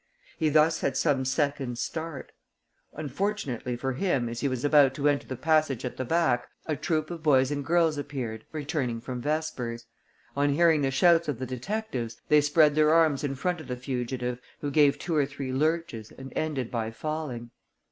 [0.39, 2.31] He thus had some seconds' start.
[2.93, 6.75] Unfortunately for him as he was about to enter the passage at the back, a
[6.75, 9.85] troop of boys and girls appeared, returning from vespers.
[10.35, 13.77] On hearing the shouts of the detectives, they spread their arms in front of the
[13.77, 17.51] fugitive, who gave two or three lurches and ended by falling.